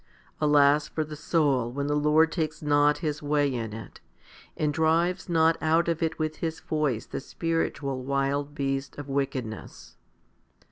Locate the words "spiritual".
7.19-8.01